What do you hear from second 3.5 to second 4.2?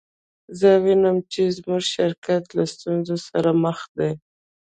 مخ دی